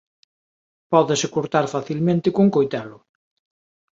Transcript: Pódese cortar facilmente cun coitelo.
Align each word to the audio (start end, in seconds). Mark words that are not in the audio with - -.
Pódese 0.91 1.27
cortar 1.35 1.65
facilmente 1.75 2.33
cun 2.35 2.47
coitelo. 2.55 2.97